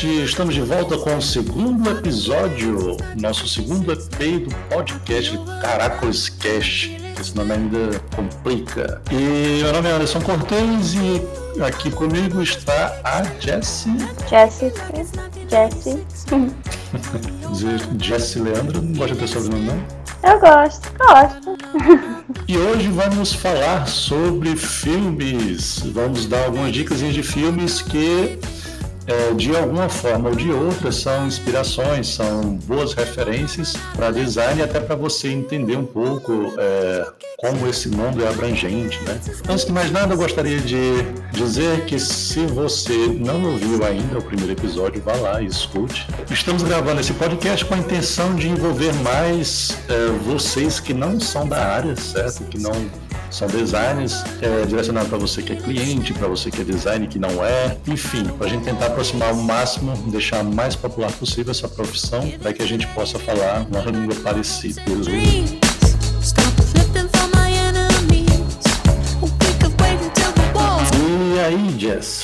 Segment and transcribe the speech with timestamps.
[0.00, 0.24] internet!
[0.24, 6.96] Estamos de volta com o segundo episódio, nosso segundo EP do podcast Caracoles Cast.
[7.20, 9.02] Esse nome ainda complica.
[9.10, 13.92] E meu nome é Anderson Cortez e aqui comigo está a Jessie.
[14.28, 14.72] Jessie.
[17.50, 20.00] Dizer Jessie Leandro, não gosta de ter sobrenome não?
[20.22, 21.56] Eu gosto, gosto.
[22.46, 25.80] E hoje vamos falar sobre filmes.
[25.92, 28.38] Vamos dar algumas dicas de filmes que,
[29.10, 34.78] é, de alguma forma ou de outra, são inspirações, são boas referências para design até
[34.78, 39.02] para você entender um pouco é, como esse mundo é abrangente.
[39.02, 39.20] Né?
[39.48, 44.22] Antes de mais nada, eu gostaria de dizer que se você não ouviu ainda o
[44.22, 46.06] primeiro episódio, vá lá e escute.
[46.30, 51.48] Estamos gravando esse podcast com a intenção de envolver mais é, vocês que não são
[51.48, 52.44] da área, certo?
[52.44, 52.72] Que não
[53.30, 57.18] são designers, é, direcionado para você que é cliente, para você que é design, que
[57.18, 61.68] não é, enfim, para a gente tentar aproximar ao máximo, deixar mais popular possível essa
[61.68, 64.82] profissão, para que a gente possa falar uma língua parecida.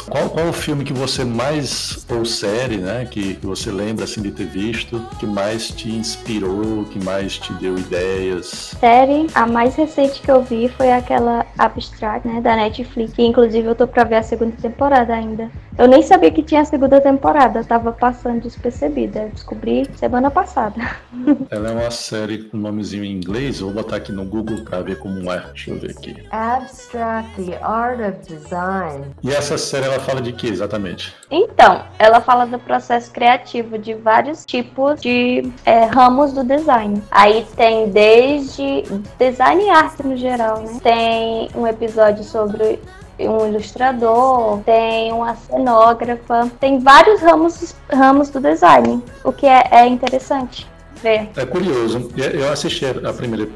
[0.09, 4.23] Qual, qual o filme que você mais, ou série, né, que, que você lembra assim
[4.23, 8.75] de ter visto, que mais te inspirou, que mais te deu ideias?
[8.79, 13.13] Série, a mais recente que eu vi foi aquela Abstract, né, da Netflix.
[13.13, 15.51] Que inclusive eu tô pra ver a segunda temporada ainda.
[15.79, 19.25] Eu nem sabia que tinha a segunda temporada, tava passando despercebida.
[19.25, 20.75] Eu descobri semana passada.
[21.51, 24.81] Ela é uma série com nomezinho em inglês, eu vou botar aqui no Google para
[24.81, 25.39] ver como é.
[25.49, 26.17] Deixa eu ver aqui.
[26.31, 29.05] Abstract, the art of design.
[29.23, 31.15] E essa série ela fala de que exatamente?
[31.31, 37.03] Então, ela fala do processo criativo de vários tipos de é, ramos do design.
[37.11, 38.85] Aí tem desde
[39.19, 40.81] design e arte no geral, né?
[40.83, 42.81] Tem um episódio sobre
[43.19, 49.87] um ilustrador, tem uma cenógrafa, tem vários ramos, ramos do design, o que é, é
[49.87, 50.67] interessante
[51.03, 51.29] ver.
[51.37, 52.11] É curioso.
[52.17, 53.49] Eu assisti a primeira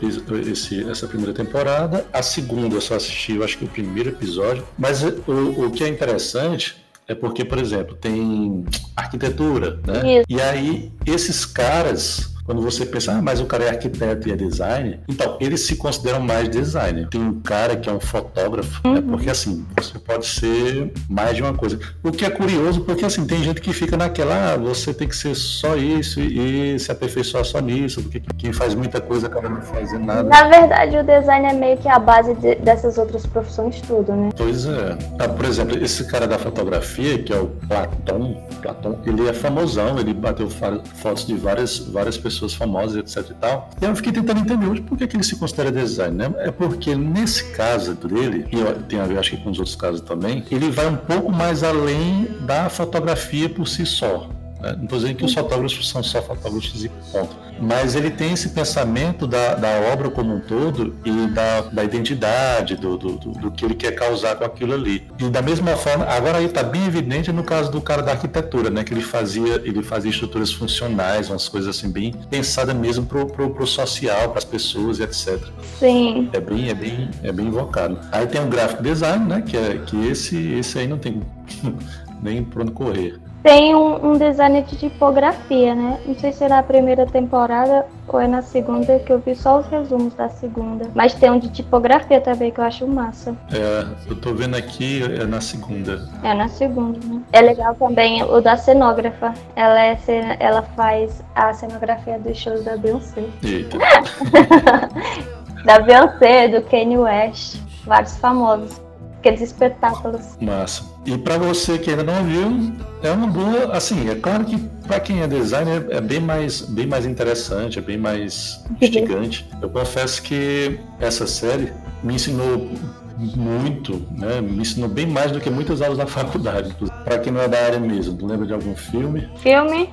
[0.50, 4.64] esse, essa primeira temporada, a segunda eu só assisti, eu acho que o primeiro episódio.
[4.78, 6.76] Mas o, o que é interessante
[7.08, 8.64] é porque, por exemplo, tem
[8.96, 10.18] arquitetura, né?
[10.18, 10.26] Isso.
[10.28, 14.36] E aí esses caras quando você pensa, ah, mas o cara é arquiteto e é
[14.36, 17.06] designer, então eles se consideram mais designer.
[17.08, 19.00] Tem um cara que é um fotógrafo, né?
[19.00, 21.78] porque assim, você pode ser mais de uma coisa.
[22.02, 25.14] O que é curioso, porque assim, tem gente que fica naquela, ah, você tem que
[25.14, 29.50] ser só isso e, e se aperfeiçoar só nisso, porque quem faz muita coisa acaba
[29.50, 30.22] não fazendo nada.
[30.22, 34.30] Na verdade, o design é meio que a base de- dessas outras profissões tudo, né?
[34.34, 34.96] Pois é.
[35.18, 39.98] Ah, por exemplo, esse cara da fotografia, que é o Platão, Platão, ele é famosão,
[39.98, 43.68] ele bateu fotos de várias, várias pessoas famosas, etc e tal.
[43.80, 46.32] E eu fiquei tentando entender hoje por que, que ele se considera design, né?
[46.38, 50.00] É porque nesse caso dele, e tem a ver acho que com os outros casos
[50.00, 54.28] também, ele vai um pouco mais além da fotografia por si só.
[54.60, 54.74] Né?
[54.76, 57.36] Não estou dizendo que os fotógrafos são só fotógrafos e ponto.
[57.62, 62.74] Mas ele tem esse pensamento da, da obra como um todo e da, da identidade,
[62.76, 65.06] do, do, do- do que ele quer causar com aquilo ali.
[65.18, 68.70] E da mesma forma, agora aí está bem evidente no caso do cara da arquitetura,
[68.70, 68.82] né?
[68.82, 73.50] Que ele fazia, ele fazia estruturas funcionais, umas coisas assim bem pensadas mesmo pro, pro,
[73.50, 75.38] pro social, para as pessoas e etc.
[75.78, 76.30] Sim.
[76.32, 77.98] É bem, é bem, é bem invocado.
[78.10, 79.42] Aí tem o gráfico design, né?
[79.42, 81.20] Que, é, que esse, esse aí não tem
[82.22, 83.18] nem por onde correr.
[83.42, 85.98] Tem um, um design de tipografia, né?
[86.04, 89.60] Não sei se é na primeira temporada ou é na segunda, que eu vi só
[89.60, 90.90] os resumos da segunda.
[90.94, 93.34] Mas tem um de tipografia também que eu acho massa.
[93.52, 96.06] É, eu tô vendo aqui é na segunda.
[96.22, 97.22] É na segunda, né?
[97.32, 99.32] É legal também o da cenógrafa.
[99.56, 99.98] Ela, é,
[100.38, 103.24] ela faz a cenografia dos shows da Beyoncé.
[103.42, 103.78] Eita.
[105.64, 107.60] Da Beyoncé, do Kanye West.
[107.84, 108.80] Vários famosos.
[109.18, 110.38] Aqueles espetáculos.
[110.40, 110.89] Massa.
[111.06, 115.00] E para você que ainda não viu, é uma boa, assim, é claro que para
[115.00, 119.48] quem é designer é bem mais, bem mais interessante, é bem mais instigante.
[119.62, 122.70] Eu confesso que essa série me ensinou
[123.18, 124.40] muito, né?
[124.40, 126.74] Me ensinou bem mais do que muitas aulas da faculdade.
[127.04, 129.28] Para quem não é da área mesmo, tu lembra de algum filme?
[129.36, 129.88] Filme.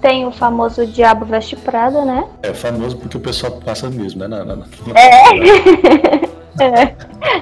[0.00, 2.24] Tem o famoso Diabo Veste Prada, né?
[2.42, 4.28] É famoso porque o pessoal passa mesmo, né?
[4.28, 6.05] Na, na- na- É.
[6.58, 6.94] É,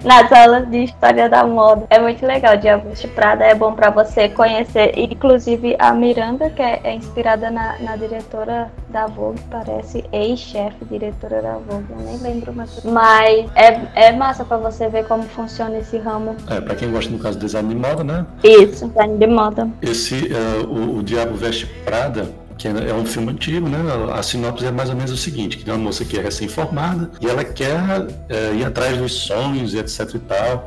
[0.05, 1.87] nas aulas de história da moda.
[1.90, 2.56] É muito legal.
[2.56, 4.93] Diabo Veste Prada é bom pra você conhecer.
[4.96, 11.43] Inclusive a Miranda, que é, é inspirada na, na diretora da Vogue, parece ex-chefe diretora
[11.43, 11.87] da Vogue.
[11.90, 12.82] Eu nem lembro mais.
[12.84, 16.37] Mas é, é massa pra você ver como funciona esse ramo.
[16.49, 18.26] É, pra quem gosta, no caso, de design de moda, né?
[18.43, 19.69] Isso, design de moda.
[19.82, 23.78] Esse, é, o, o Diabo Veste Prada, que é um filme antigo, né?
[24.12, 27.10] A sinopse é mais ou menos o seguinte, que tem uma moça que é recém-formada
[27.20, 30.66] e ela quer é, ir atrás dos sonhos e etc e tal,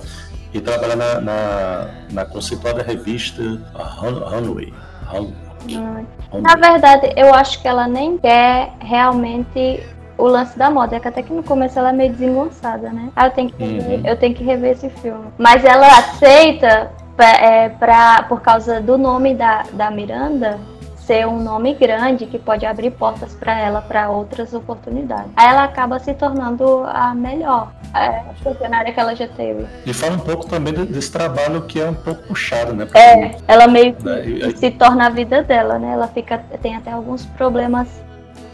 [0.54, 3.42] e trabalha na, na, na conceituada revista
[3.74, 4.74] Runway.
[5.08, 5.32] Run,
[6.32, 9.84] na verdade, eu acho que ela nem quer realmente
[10.18, 13.10] o lance da moda, é que até que no começo ela é meio desengonçada, né?
[13.16, 14.06] Ah, eu tenho que rever, uhum.
[14.06, 15.28] eu tenho que rever esse filme.
[15.38, 20.60] Mas ela aceita pra, é, pra, por causa do nome da, da Miranda,
[21.08, 25.32] ser um nome grande que pode abrir portas para ela para outras oportunidades.
[25.38, 29.66] Aí ela acaba se tornando a melhor é, funcionária que ela já teve.
[29.86, 32.86] E fala um pouco também desse trabalho que é um pouco puxado, né?
[32.86, 34.52] Porque, é, ela meio que né?
[34.58, 35.94] se torna a vida dela, né?
[35.94, 37.88] Ela fica tem até alguns problemas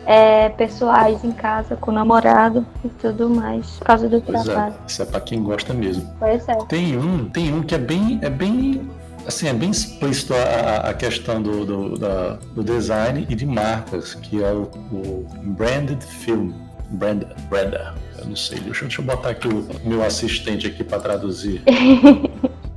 [0.05, 4.44] é, pessoais em casa, com o namorado e tudo mais, por causa do pois é,
[4.44, 4.73] trabalho.
[4.73, 6.07] É, isso é pra quem gosta mesmo.
[6.19, 6.55] Pois é.
[6.67, 8.88] Tem um, tem um que é bem, é bem
[9.25, 14.16] assim, é bem explícito a, a questão do, do, da, do, design e de marcas,
[14.16, 16.52] que é o, o branded film.
[16.90, 21.00] Brand, Branda, eu não sei, deixa, deixa eu botar aqui o meu assistente aqui para
[21.00, 21.64] traduzir.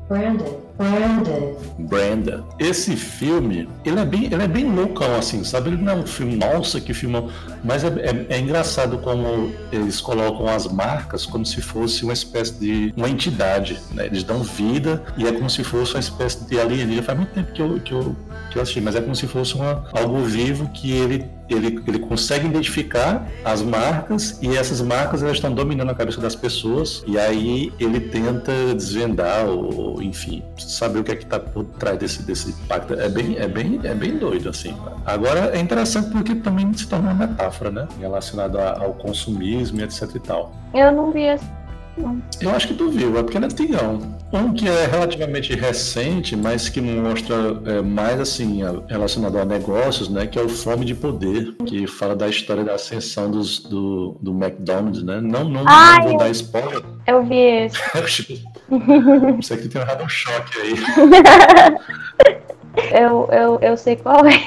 [0.08, 0.60] Brandon.
[0.78, 1.56] Brandon.
[1.78, 2.44] Brandon.
[2.58, 5.70] Esse filme, ele é bem, ele é bem loucão, assim, sabe?
[5.70, 7.28] Ele não é um filme, nossa, que filme.
[7.64, 12.54] Mas é, é, é, engraçado como eles colocam as marcas como se fosse uma espécie
[12.54, 14.06] de uma entidade, né?
[14.06, 17.02] Eles dão vida e é como se fosse uma espécie de alienígena.
[17.02, 18.16] Faz muito tempo que eu, que eu,
[18.50, 21.98] que eu assisti, mas é como se fosse uma, algo vivo que ele ele, ele
[21.98, 27.18] consegue identificar as marcas e essas marcas elas estão dominando a cabeça das pessoas e
[27.18, 32.22] aí ele tenta desvendar ou enfim saber o que é que está por trás desse
[32.22, 32.94] desse pacto.
[32.94, 34.74] É bem é bem é bem doido assim.
[35.04, 40.14] Agora é interessante porque também se torna uma metáfora né relacionado ao consumismo e etc
[40.14, 40.52] e tal.
[40.74, 41.44] Eu não vi esse
[42.40, 44.15] eu acho que tu viu, é porque é antigão.
[44.32, 47.34] Um que é relativamente recente, mas que mostra
[47.64, 50.26] é, mais assim, relacionado a negócios, né?
[50.26, 54.32] Que é o Fome de Poder, que fala da história da ascensão dos, do, do
[54.32, 55.20] McDonald's, né?
[55.20, 56.82] Não, não, Ai, não vou dar spoiler.
[57.06, 58.44] Eu vi esse.
[59.40, 60.74] Você que tem errado um choque aí.
[63.00, 64.42] eu, eu, eu sei qual é.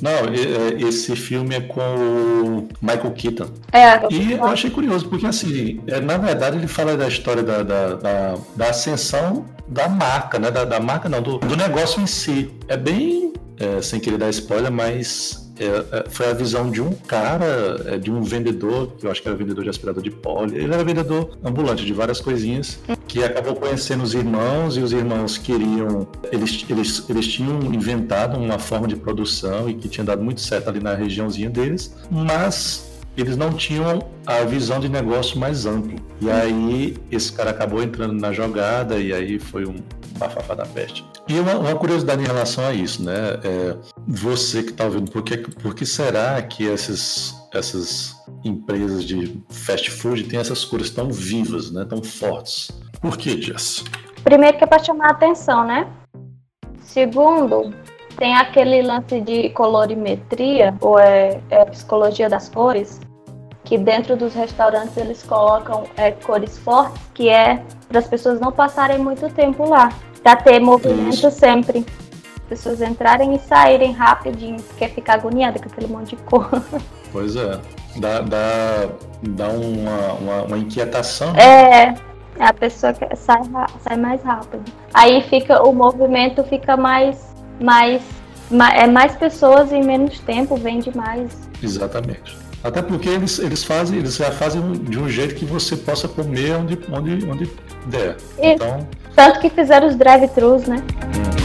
[0.00, 3.46] Não, esse filme é com o Michael Keaton.
[3.72, 4.12] É.
[4.12, 7.94] E eu achei curioso, porque assim, é, na verdade ele fala da história da, da,
[7.94, 10.50] da, da ascensão da marca, né?
[10.50, 12.50] Da, da marca não, do, do negócio em si.
[12.68, 16.92] É bem, é, sem querer dar spoiler, mas é, é, foi a visão de um
[16.92, 20.44] cara, é, de um vendedor, que eu acho que era vendedor de aspirador de pó.
[20.44, 25.38] Ele era vendedor ambulante de várias coisinhas, que acabou conhecendo os irmãos e os irmãos
[25.38, 26.06] queriam.
[26.30, 30.68] Eles, eles, eles tinham inventado uma forma de produção e que tinha dado muito certo
[30.68, 35.98] ali na regiãozinha deles, mas eles não tinham a visão de negócio mais amplo.
[36.20, 39.76] E aí esse cara acabou entrando na jogada e aí foi um
[40.18, 41.04] bafafá da peste.
[41.28, 43.40] E uma, uma curiosidade em relação a isso, né?
[43.44, 43.76] É,
[44.06, 49.90] você que está ouvindo, por que, por que será que essas, essas empresas de fast
[49.90, 51.84] food têm essas cores tão vivas, né?
[51.84, 52.70] Tão fortes?
[53.00, 53.84] Por que, Jess?
[54.24, 55.88] Primeiro que é para chamar a atenção, né?
[56.82, 57.72] Segundo,
[58.16, 63.00] tem aquele lance de colorimetria, ou é, é psicologia das cores,
[63.64, 68.52] que dentro dos restaurantes eles colocam é, cores fortes, que é para as pessoas não
[68.52, 69.90] passarem muito tempo lá,
[70.22, 71.30] para ter movimento Isso.
[71.30, 71.84] sempre.
[72.36, 76.48] As pessoas entrarem e saírem rapidinho, porque fica agoniada com aquele monte de cor.
[77.12, 77.60] Pois é,
[77.96, 78.88] dá, dá,
[79.22, 81.36] dá uma, uma, uma inquietação.
[81.36, 81.94] É,
[82.40, 83.42] a pessoa sai,
[83.80, 84.64] sai mais rápido.
[84.94, 87.31] Aí fica o movimento fica mais
[87.62, 88.02] mais
[88.74, 91.48] é mais pessoas em menos tempo, vende mais.
[91.62, 92.36] Exatamente.
[92.62, 96.54] Até porque eles, eles fazem, eles já fazem de um jeito que você possa comer
[96.54, 97.50] onde, onde, onde
[97.86, 98.16] der.
[98.38, 98.86] E, então...
[99.16, 100.76] Tanto que fizeram os drive-thrus, né?
[100.76, 101.42] Uhum.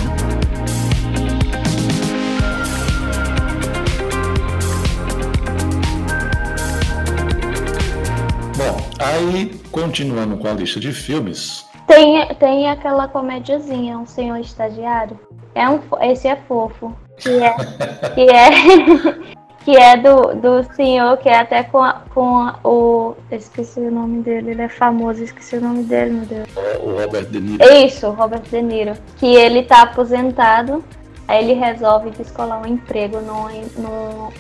[8.58, 11.67] Bom, aí continuando com a lista de filmes.
[11.98, 15.20] Tem, tem aquela comédiazinha, um senhor estagiário.
[15.56, 16.96] É um, esse é fofo.
[17.18, 17.56] Que é,
[18.14, 23.16] que é que é do, do senhor, que é até com, a, com a, o.
[23.32, 26.48] Esqueci o nome dele, ele é famoso, esqueci o nome dele, meu Deus.
[26.84, 27.64] O Robert De Niro.
[27.74, 28.94] Isso, Robert De Niro.
[29.18, 30.84] Que ele tá aposentado
[31.28, 33.52] Aí ele resolve descolar um emprego numa,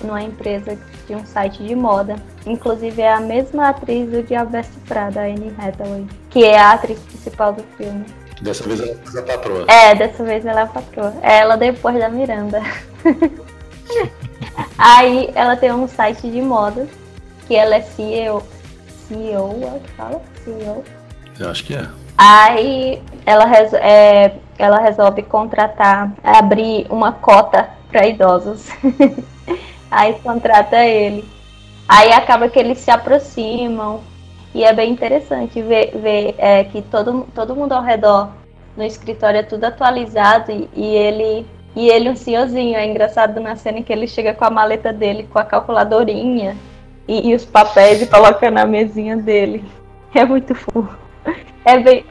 [0.02, 2.16] numa, empresa de um site de moda.
[2.46, 6.72] Inclusive é a mesma atriz do Diabo Veste Prada, a Anne Hathaway, que é a
[6.72, 8.06] atriz principal do filme.
[8.42, 9.66] Dessa vez ela faz a patroa.
[9.68, 11.14] É, dessa vez ela é a patroa.
[11.22, 12.62] É ela depois da Miranda.
[14.78, 16.88] Aí ela tem um site de moda,
[17.48, 18.44] que ela é CEO.
[19.08, 20.22] CEO, é o que fala?
[20.44, 20.84] CEO.
[21.40, 21.88] Eu acho que é.
[22.18, 23.46] Aí ela,
[23.78, 28.70] é, ela resolve contratar, abrir uma cota para idosos.
[29.90, 31.24] Aí contrata ele.
[31.88, 34.02] Aí acaba que eles se aproximam.
[34.54, 38.30] E é bem interessante ver, ver é, que todo, todo mundo ao redor
[38.76, 41.46] no escritório é tudo atualizado e, e ele
[41.76, 42.76] e ele um senhorzinho.
[42.76, 46.58] É engraçado na cena em que ele chega com a maleta dele, com a calculadorinha
[47.08, 49.64] e, e os papéis e coloca na mesinha dele.
[50.16, 50.98] É muito fofo.
[51.64, 52.04] É bem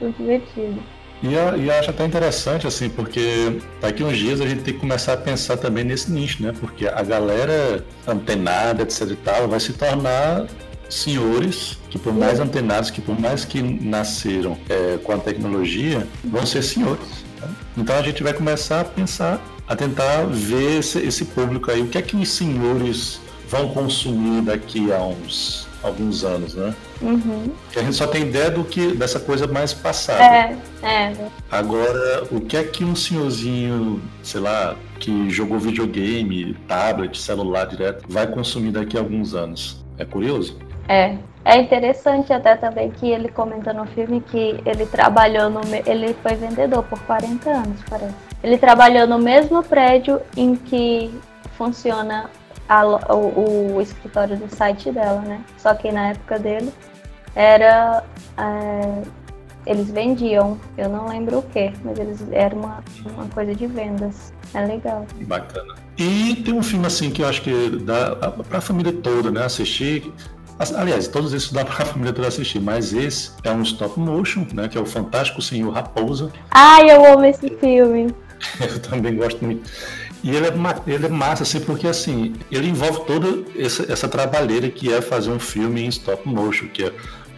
[0.00, 0.80] muito divertido.
[1.22, 4.80] E eu, e acho até interessante, assim, porque daqui uns dias a gente tem que
[4.80, 6.52] começar a pensar também nesse nicho, né?
[6.58, 10.46] Porque a galera antenada, etc e tal, vai se tornar
[10.88, 16.46] senhores que por mais antenados, que por mais que nasceram é, com a tecnologia, vão
[16.46, 17.06] ser senhores.
[17.40, 17.48] né?
[17.76, 21.88] Então a gente vai começar a pensar, a tentar ver esse, esse público aí, o
[21.88, 26.74] que é que os senhores vão consumir daqui a uns alguns anos, né?
[27.00, 27.52] Uhum.
[27.74, 30.22] A gente só tem ideia do que dessa coisa mais passada.
[30.22, 31.12] É, é.
[31.50, 38.04] Agora, o que é que um senhorzinho, sei lá, que jogou videogame, tablet, celular direto,
[38.08, 39.84] vai consumir daqui a alguns anos?
[39.98, 40.58] É curioso?
[40.88, 41.16] É.
[41.42, 45.60] É interessante até também que ele comenta no filme que ele trabalhou no.
[45.86, 48.14] Ele foi vendedor por 40 anos, parece.
[48.42, 51.10] Ele trabalhou no mesmo prédio em que
[51.56, 52.28] funciona
[52.70, 55.42] a o, o escritório do site dela, né?
[55.58, 56.72] Só que na época dele
[57.34, 58.04] era.
[58.38, 59.02] é,
[59.66, 64.32] eles vendiam, eu não lembro o que, mas eles era uma, uma coisa de vendas.
[64.54, 65.06] É legal.
[65.22, 65.74] Bacana.
[65.98, 68.16] E tem um filme assim que eu acho que dá
[68.48, 70.10] pra família toda, né, assistir.
[70.58, 74.46] As- Aliás, todos esses dá pra família toda assistir, mas esse é um stop motion,
[74.54, 76.32] né, que é o Fantástico Senhor Raposa.
[76.50, 78.14] Ai, eu amo esse filme.
[78.58, 79.70] Eu também gosto muito.
[80.22, 80.52] E ele é,
[80.86, 85.30] ele é massa, assim, porque assim, ele envolve toda essa, essa trabalheira que é fazer
[85.30, 86.92] um filme em stop motion, que é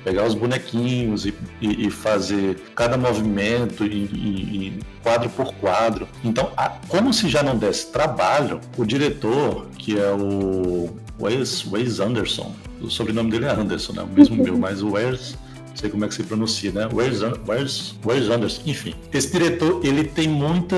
[0.05, 6.09] pegar os bonequinhos e, e- e fazer cada movimento e, e- e quadro por quadro.
[6.25, 12.01] Então, a- como se já não desse trabalho, o diretor, que é o Wes, Wes
[12.01, 14.03] Anderson, o sobrenome dele é Anderson, né?
[14.03, 15.37] O mesmo meu, mas o Wes
[15.73, 16.85] não sei como é que se pronuncia, né?
[16.85, 16.91] An-
[17.49, 18.95] Wes, Wes Anderson, enfim.
[19.13, 20.77] Esse diretor, ele tem muita,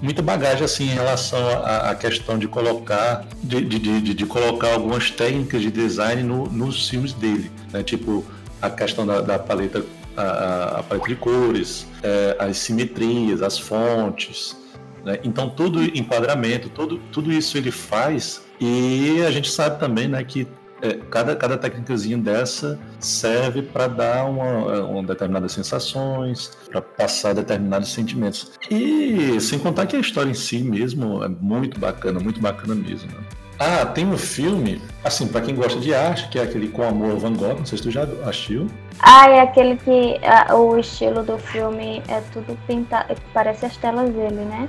[0.00, 4.72] muita bagagem, assim, em relação à, à questão de colocar, de, de, de, de colocar
[4.74, 7.82] algumas técnicas de design no- nos filmes dele, né?
[7.82, 8.24] Tipo,
[8.62, 9.84] a questão da, da paleta,
[10.16, 14.56] a- a paleta de cores, é, as simetrias, as fontes,
[15.04, 15.18] né?
[15.24, 20.46] Então, todo enquadramento, todo, tudo isso ele faz e a gente sabe também né, que
[20.82, 27.92] é, cada, cada técnicazinha dessa serve para dar uma, uma determinadas sensações, para passar determinados
[27.92, 28.52] sentimentos.
[28.70, 33.10] E sem contar que a história em si mesmo é muito bacana, muito bacana mesmo.
[33.10, 33.24] Né?
[33.58, 37.18] Ah, tem um filme, assim, para quem gosta de arte, que é aquele Com Amor
[37.18, 38.66] Van Gogh, não sei se tu já assistiu.
[39.00, 44.08] Ah, é aquele que ah, o estilo do filme é tudo pintado, parece as telas
[44.08, 44.68] dele, né?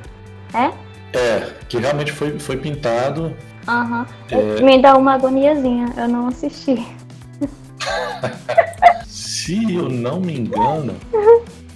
[0.53, 0.91] É?
[1.17, 3.33] É, que realmente foi, foi pintado
[3.67, 4.05] Aham.
[4.29, 4.61] É.
[4.61, 6.85] Me dá uma agoniazinha, eu não assisti.
[9.05, 10.95] Se eu não me engano,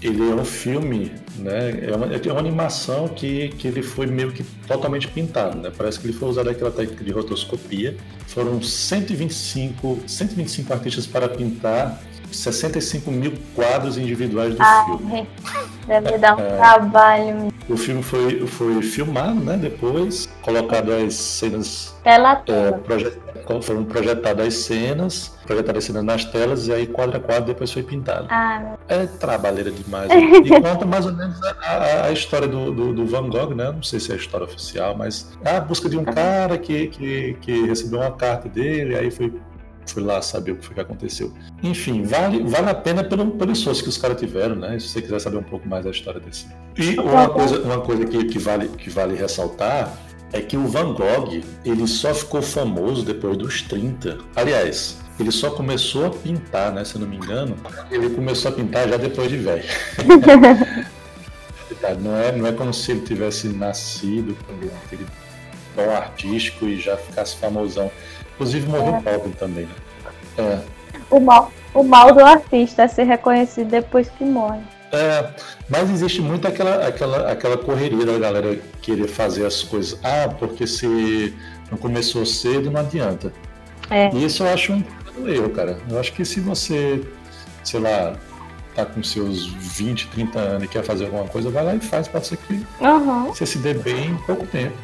[0.01, 1.79] ele é um filme, né?
[1.81, 5.71] É uma, é uma animação que, que ele foi meio que totalmente pintado, né?
[5.75, 7.97] Parece que ele foi usado aquela técnica de rotoscopia.
[8.27, 12.01] Foram 125, 125 artistas para pintar
[12.35, 15.27] 65 mil quadros individuais do filme.
[15.45, 16.57] Ai, deve dar um É.
[16.57, 17.53] trabalho.
[17.67, 19.57] O filme foi, foi filmado, né?
[19.57, 23.17] Depois, colocado as cenas Tela é, projet-
[23.61, 27.71] foram projetadas as cenas, projetadas as cenas nas telas e aí quadro a quadro depois
[27.71, 28.27] foi pintado.
[28.29, 30.09] Ah, É trabalheira demais.
[30.09, 30.15] né?
[30.45, 33.71] E conta mais ou menos a, a- a história do, do- do Van Gogh, né?
[33.71, 36.87] Não sei se é a história oficial, mas é a busca de um cara que,
[36.87, 39.33] que, que recebeu uma carta dele, aí foi,
[39.93, 41.33] foi lá saber o que foi que aconteceu.
[41.63, 44.79] Enfim, vale, vale a pena pelo, pelo esforço que os caras tiveram, né?
[44.79, 46.47] Se você quiser saber um pouco mais da história desse.
[46.77, 49.97] E uma coisa, uma coisa que, que, vale, que vale ressaltar
[50.33, 54.17] é que o Van Gogh ele só ficou famoso depois dos 30.
[54.35, 56.83] Aliás, ele só começou a pintar, né?
[56.83, 57.55] Se eu não me engano,
[57.89, 59.63] ele começou a pintar já depois de velho.
[62.01, 64.53] não, é, não é como se ele tivesse nascido com
[64.85, 65.05] aquele
[65.75, 67.91] dom artístico e já ficasse famosão.
[68.35, 69.75] Inclusive morreu pobre também, né?
[70.37, 70.59] É,
[71.09, 74.59] o, mal, o mal do artista é ser reconhecido depois que morre.
[74.91, 75.29] É,
[75.69, 79.99] mas existe muito aquela, aquela, aquela correria da galera querer fazer as coisas.
[80.03, 81.33] Ah, porque se
[81.71, 83.33] não começou cedo, não adianta.
[83.89, 84.09] É.
[84.13, 84.83] E isso eu acho um
[85.27, 85.77] erro, cara.
[85.89, 87.01] Eu acho que se você,
[87.63, 88.15] sei lá,
[88.75, 92.07] tá com seus 20, 30 anos e quer fazer alguma coisa, vai lá e faz.
[92.07, 94.75] Pode ser que Aham, você se dê bem em pouco tempo.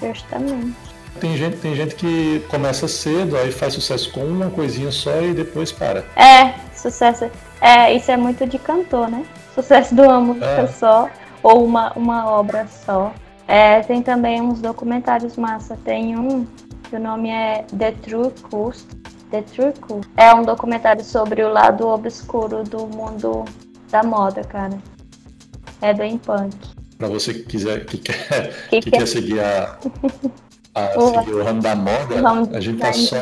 [0.00, 0.89] justamente.
[1.18, 5.34] Tem gente, tem gente que começa cedo, aí faz sucesso com uma coisinha só e
[5.34, 6.04] depois para.
[6.16, 7.30] É, sucesso.
[7.60, 9.24] É, isso é muito de cantor, né?
[9.54, 10.66] Sucesso de uma música É.
[10.68, 11.10] só
[11.42, 13.12] ou uma, uma obra só.
[13.46, 15.76] É, tem também uns documentários massa.
[15.84, 16.46] Tem um
[16.88, 18.86] que o nome é The True Cost.
[19.30, 20.08] The True Cost.
[20.16, 23.44] É um documentário sobre o lado obscuro do mundo
[23.90, 24.78] da moda, cara.
[25.82, 26.56] É bem punk.
[26.96, 29.76] Pra você que quiser, que quer, Que que quer- quer seguir a,
[30.74, 33.16] a O- seguir o ramo da moda, a gente tá só,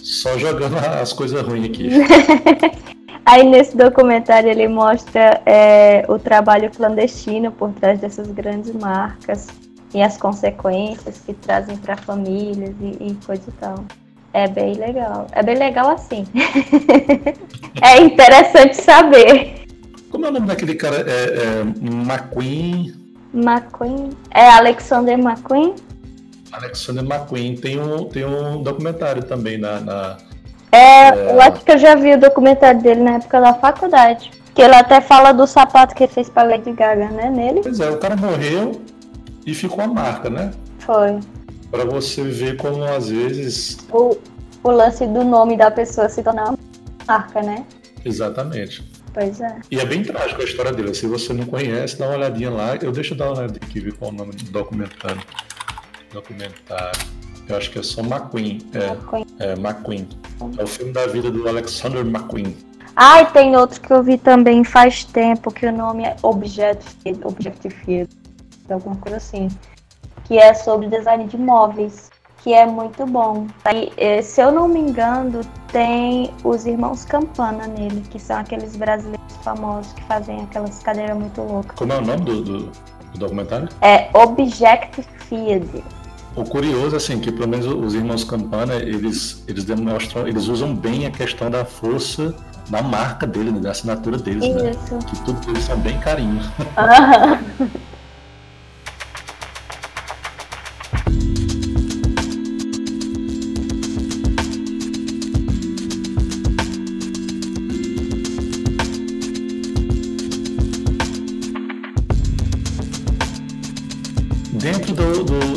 [0.00, 1.88] só jogando as coisas ruins aqui.
[3.26, 9.48] Aí nesse documentário ele mostra é, o trabalho clandestino por trás dessas grandes marcas
[9.92, 13.84] e as consequências que trazem para famílias e, e coisa e tal.
[14.32, 15.26] É bem legal.
[15.32, 16.24] É bem legal assim.
[17.82, 19.66] é interessante saber.
[20.08, 20.98] Como é o nome daquele cara?
[20.98, 22.94] É, é McQueen,
[23.34, 24.10] McQueen.
[24.30, 25.74] É Alexander McQueen?
[26.52, 27.56] Alexander McQueen.
[27.56, 30.16] Tem um, tem um documentário também na, na-
[30.72, 34.30] É, eu acho que eu já vi o documentário dele na época da faculdade.
[34.54, 37.28] Que ele até fala do sapato que ele fez pra Lady Gaga, né?
[37.30, 37.60] Nele.
[37.62, 38.80] Pois é, o cara morreu
[39.44, 40.50] e ficou a marca, né?
[40.78, 41.18] Foi.
[41.70, 43.78] Pra você ver como às vezes.
[43.92, 44.16] o,
[44.62, 46.58] o lance do nome da pessoa se tornar uma
[47.06, 47.66] marca, né?
[48.04, 48.82] Exatamente.
[49.12, 49.56] Pois é.
[49.70, 50.94] E é bem trágico a história dele.
[50.94, 52.76] Se você não conhece, dá uma olhadinha lá.
[52.76, 55.20] Eu deixo dar uma olhadinha aqui, ver qual é o nome do documentário.
[56.12, 57.16] Documentário.
[57.48, 58.58] Eu acho que é só McQueen.
[58.74, 59.26] É, McQueen.
[59.38, 60.08] é McQueen.
[60.58, 62.56] É o filme da vida do Alexander McQueen.
[62.96, 67.20] Ah, e tem outro que eu vi também faz tempo, que o nome é Objective,
[67.24, 68.08] Objective,
[68.70, 69.48] alguma coisa assim.
[70.24, 73.46] Que é sobre design de móveis, que é muito bom.
[73.72, 78.74] E, eh, se eu não me engano, tem os irmãos Campana nele, que são aqueles
[78.76, 81.76] brasileiros famosos que fazem aquelas cadeiras muito loucas.
[81.76, 82.58] Como é o nome do, do,
[83.12, 83.68] do documentário?
[83.82, 85.84] É Objective Field.
[86.36, 91.06] O curioso, assim, que pelo menos os irmãos Campana, eles, eles demonstram, eles usam bem
[91.06, 92.34] a questão da força
[92.68, 94.70] da marca dele, né, da assinatura deles, né?
[94.70, 94.98] Isso.
[94.98, 96.40] Que tudo eles são bem carinho.
[96.76, 97.38] Aham.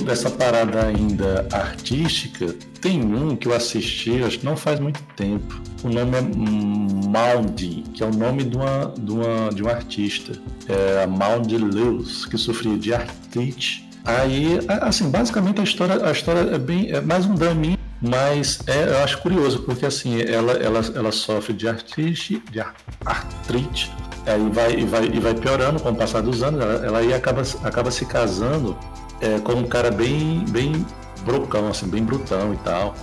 [0.10, 5.62] dessa parada ainda artística, tem um que eu assisti, acho que não faz muito tempo.
[5.84, 6.22] O nome é
[7.08, 10.34] Maudie, que é o nome de uma, de uma, de artista.
[10.68, 13.88] É a Maudie Lewis, que sofria de artrite.
[14.04, 18.86] Aí, assim, basicamente a história, a história é bem é mais um draminha, mas é,
[18.90, 22.74] eu acho curioso, porque assim, ela, ela, ela sofre de artrite, de ar-
[24.30, 27.00] artrite, aí vai, e vai, e vai piorando com o passar dos anos, ela, ela
[27.00, 28.78] aí acaba, acaba se casando
[29.22, 30.86] é, com um cara bem, bem
[31.26, 32.96] brocão, assim, bem brutão e tal.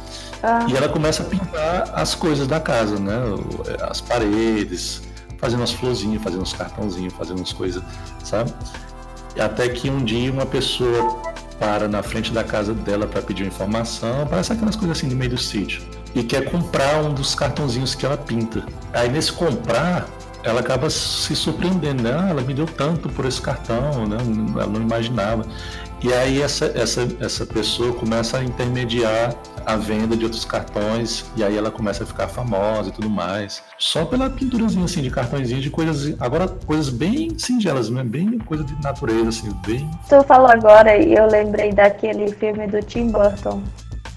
[0.42, 3.16] Ah, E ela começa a pintar as coisas da casa, né?
[3.18, 5.02] O- As paredes,
[5.38, 7.82] fazendo as florzinhas, fazendo os cartãozinhos, fazendo as coisas,
[8.24, 8.52] sabe?
[9.34, 11.20] E Até que um dia uma pessoa
[11.58, 15.16] para na frente da casa dela para pedir uma informação, parece aquelas coisas assim no
[15.16, 15.82] meio do sítio,
[16.14, 18.62] e quer comprar um dos cartãozinhos que ela pinta.
[18.92, 20.06] Aí nesse comprar,
[20.46, 22.16] ela acaba se surpreendendo, né?
[22.16, 24.16] Ah, ela me deu tanto por esse cartão, né?
[24.54, 25.44] Ela não imaginava.
[26.02, 31.42] E aí essa, essa, essa pessoa começa a intermediar a venda de outros cartões e
[31.42, 33.60] aí ela começa a ficar famosa e tudo mais.
[33.76, 38.04] Só pela pinturazinha assim de cartõezinho de coisas, agora coisas bem singelas, né?
[38.04, 42.80] Bem coisa de natureza assim, bem tu falou agora e eu lembrei daquele filme do
[42.82, 43.60] Tim Burton.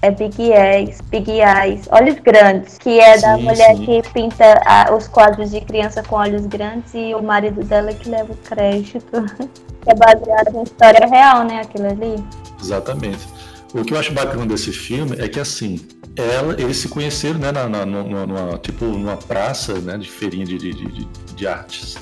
[0.02, 3.84] É Big Eyes, Big Eyes, Olhos Grandes, que é da Sim, mulher sim.
[3.84, 8.08] que pinta a- os quadros de criança com olhos grandes e o marido dela que
[8.08, 9.04] leva o crédito.
[9.86, 11.60] é baseado em história real, né?
[11.60, 12.24] Aquilo ali.
[12.60, 13.28] Exatamente.
[13.74, 15.78] O que eu acho bacana desse filme é que assim,
[16.16, 20.44] ela, eles se conheceram, né, na, na- numa, numa- tipo numa praça, né, de feirinha
[20.44, 21.96] de, de, de, de artes.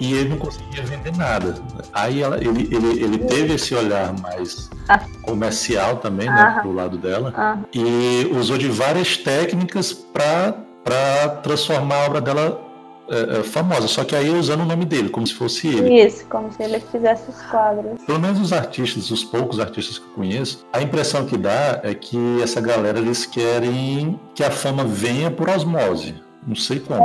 [0.00, 1.54] E ele não conseguia vender nada.
[1.92, 5.00] Aí ela, ele, ele, ele teve esse olhar mais Ah.
[5.22, 6.60] comercial também, né, Aham.
[6.62, 12.60] pro lado dela, Ah, e usou de várias técnicas para transformar a obra dela
[13.08, 13.86] é, é, famosa.
[13.88, 16.02] Só que aí usando o nome dele, como se fosse ele.
[16.02, 18.02] isso, como se ele fizesse os quadros.
[18.04, 21.94] Pelo menos os artistas, os poucos artistas que eu conheço, a impressão que dá é
[21.94, 26.14] que essa galera eles querem que a fama venha por osmose.
[26.46, 27.02] Não sei como.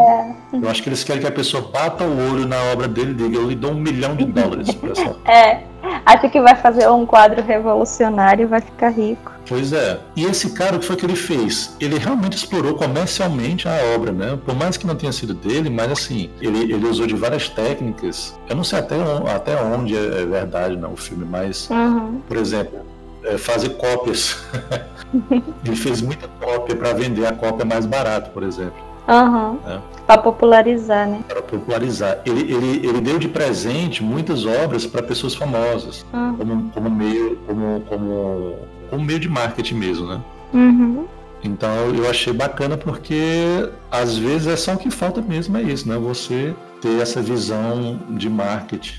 [0.51, 3.13] Eu acho que eles querem que a pessoa bata o olho na obra dele e
[3.13, 5.15] diga, eu lhe dou um milhão de dólares por essa.
[5.25, 5.68] É.
[6.06, 9.32] Acha que vai fazer um quadro revolucionário e vai ficar rico.
[9.48, 10.00] Pois é.
[10.15, 11.76] E esse cara, o que foi que ele fez?
[11.80, 14.38] Ele realmente explorou comercialmente a obra, né?
[14.46, 18.38] Por mais que não tenha sido dele, mas assim, ele, ele usou de várias técnicas.
[18.48, 18.96] Eu não sei até,
[19.34, 22.22] até onde é verdade não, o filme, mas, Uhum.
[22.28, 22.80] por exemplo,
[23.24, 24.38] é, fazer cópias.
[25.65, 28.88] ele fez muita cópia para vender a cópia mais barata, por exemplo.
[29.10, 29.58] Aham.
[29.67, 29.80] É.
[30.06, 31.19] Pra popularizar, né?
[31.28, 32.19] para popularizar.
[32.26, 36.36] Ele, ele, ele deu de presente muitas obras para pessoas famosas, Uhum.
[36.38, 38.56] como, como meio como, como,
[38.89, 40.19] como meio de marketing mesmo, né?
[40.54, 41.06] Uhum.
[41.43, 45.88] Então eu achei bacana porque às vezes é só o que falta mesmo é isso,
[45.88, 45.98] né?
[45.98, 48.95] Você ter essa visão de marketing.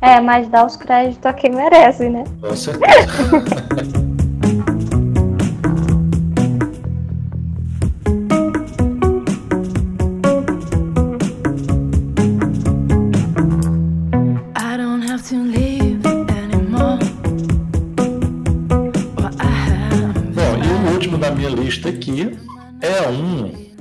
[0.00, 2.24] É, mas dá os créditos a quem merece, né?
[2.40, 2.92] Com certeza.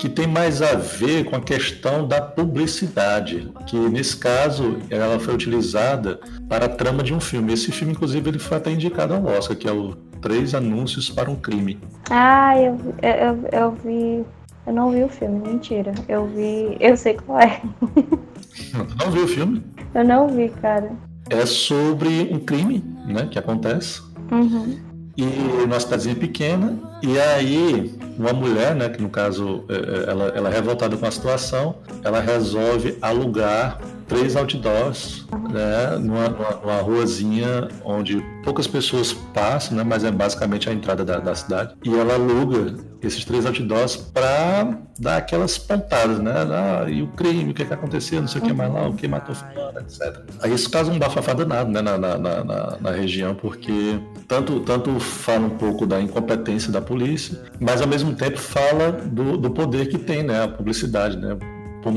[0.01, 5.35] que tem mais a ver com a questão da publicidade, que nesse caso ela foi
[5.35, 7.53] utilizada para a trama de um filme.
[7.53, 11.29] Esse filme, inclusive, ele foi até indicado ao Oscar, que é o Três Anúncios para
[11.29, 11.77] um Crime.
[12.09, 14.25] Ah, eu, eu, eu, vi.
[14.65, 15.93] Eu não vi o filme, mentira.
[16.09, 16.75] Eu vi.
[16.79, 17.61] Eu sei qual é.
[18.99, 19.63] Não viu o filme?
[19.93, 20.91] Eu não vi, cara.
[21.29, 24.77] É sobre um crime, né, que acontece Uhum.
[25.17, 30.25] E numa cidadezinha pequena e aí uma mulher, né, que no caso é, é, ela,
[30.35, 33.79] ela é revoltada com a situação, ela resolve alugar
[34.11, 40.73] três outdoors, né, numa, numa, ruazinha onde poucas pessoas passam, né, mas é basicamente a
[40.73, 46.33] entrada da, da cidade e ela aluga esses três outdoors para dar aquelas pontadas, né,
[46.33, 48.93] ah, e o crime, o que, que aconteceu, não sei o que mais lá, o
[48.93, 50.19] que matou fulano, etc.
[50.41, 53.97] Aí isso causa um bafafá danado, né, na, na, na, na- região, porque
[54.27, 59.37] tanto, tanto fala um pouco da incompetência da polícia, mas ao mesmo tempo fala do,
[59.37, 61.37] do poder que tem, né, a publicidade, né,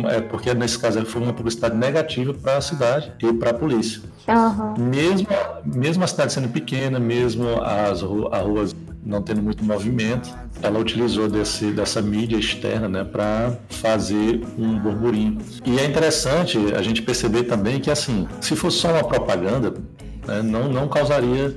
[0.09, 4.03] é porque nesse caso foi uma publicidade negativa para a cidade e para a polícia.
[4.29, 4.75] Aham.
[4.79, 5.27] Mesmo,
[5.65, 11.29] mesmo a cidade sendo pequena, mesmo as, as ruas não tendo muito movimento, ela utilizou
[11.29, 15.39] desse, dessa mídia externa né, para fazer um burburinho.
[15.65, 19.75] E é interessante a gente perceber também que, assim, se fosse só uma propaganda,
[20.27, 21.55] né, não, não causaria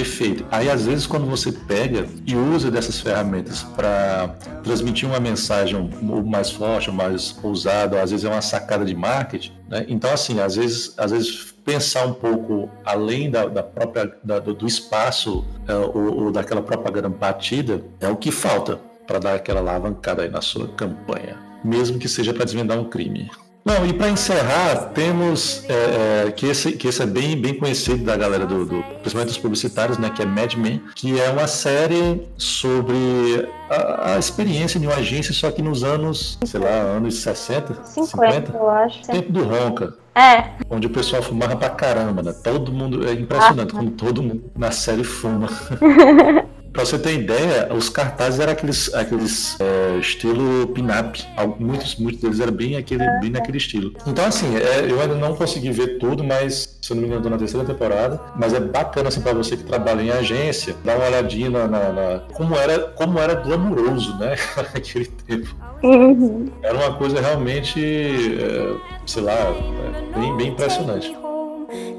[0.00, 0.44] efeito.
[0.50, 5.90] Aí, às vezes, quando você pega e usa dessas ferramentas para transmitir uma mensagem
[6.26, 9.84] mais forte, mais ousada, às vezes é uma sacada de marketing, né?
[9.88, 14.54] Então, assim, às vezes, às vezes pensar um pouco além da, da própria da- do,
[14.54, 19.60] do espaço é, ou, ou daquela propaganda batida é o que falta para dar aquela
[19.60, 23.30] alavancada aí na sua campanha, mesmo que seja para desvendar um crime.
[23.68, 28.02] Não, e para encerrar, temos é, é, que, esse, que esse é bem, bem conhecido
[28.02, 31.46] da galera, do, do, principalmente dos publicitários, né, que é Mad Men, que é uma
[31.46, 37.16] série sobre a, a experiência de uma agência, só que nos anos, sei lá, anos
[37.20, 39.02] 60, 50, eu acho.
[39.02, 42.32] tempo do Ronca, É, onde o pessoal fumava pra caramba, né?
[42.42, 45.46] Todo mundo, é impressionante como todo mundo na série fuma.
[46.72, 51.24] Pra você ter ideia, os cartazes eram aqueles, aqueles é, estilo pin-up.
[51.58, 53.92] Muitos, muitos deles eram bem, aquele, bem naquele estilo.
[54.06, 57.22] Então, assim, é, eu ainda não consegui ver tudo, mas, se eu não me engano,
[57.22, 58.20] tô na terceira temporada.
[58.36, 61.92] Mas é bacana, assim, pra você que trabalha em agência, dar uma olhadinha na, na-
[61.92, 64.36] na- como, era, como era glamouroso, né?
[64.74, 65.56] Naquele tempo.
[65.82, 66.46] Uhum.
[66.62, 68.74] Era uma coisa realmente, é,
[69.06, 71.16] sei lá, é, bem, bem impressionante.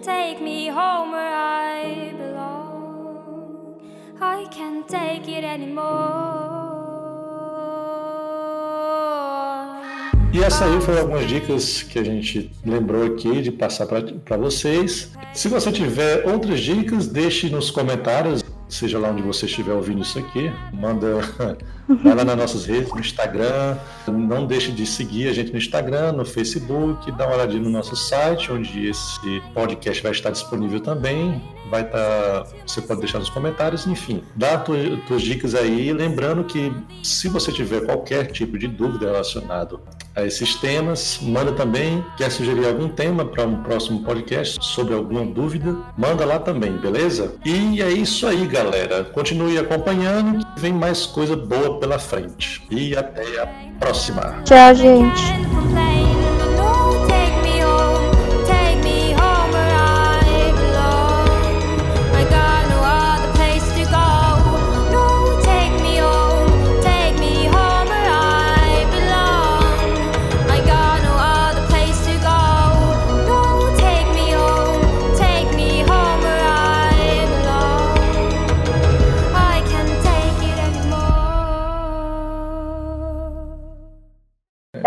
[0.03, 0.98] Take me home where I
[4.21, 6.59] I can't take it anymore.
[10.31, 15.09] E essa aí foi algumas dicas que a gente lembrou aqui de passar para vocês.
[15.33, 20.19] Se você tiver outras dicas, deixe nos comentários, seja lá onde você estiver ouvindo isso
[20.19, 20.51] aqui.
[20.71, 21.17] Manda,
[22.03, 23.77] vai lá nas nossas redes, no Instagram.
[24.07, 27.95] Não deixe de seguir a gente no Instagram, no Facebook, dá uma olhadinha no nosso
[27.95, 31.41] site, onde esse podcast vai estar disponível também.
[31.69, 35.91] Vai estar, você pode deixar nos comentários, enfim, dá as tuas, tuas dicas aí.
[35.91, 36.71] Lembrando que
[37.03, 39.81] se você tiver qualquer tipo de dúvida relacionado
[40.15, 41.19] a esses temas.
[41.21, 46.39] Manda também, quer sugerir algum tema para um próximo podcast sobre alguma dúvida, manda lá
[46.39, 47.35] também, beleza?
[47.45, 49.03] E é isso aí, galera.
[49.05, 52.61] Continue acompanhando, que vem mais coisa boa pela frente.
[52.69, 53.47] E até a
[53.79, 54.41] próxima.
[54.43, 55.98] Tchau, gente.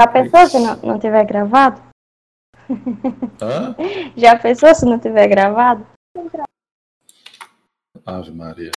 [0.02, 1.80] Já pensou se não, não tiver gravado?
[3.40, 3.76] Hã?
[4.16, 5.86] Já pensou se não tiver gravado?
[8.04, 8.70] Ave Maria.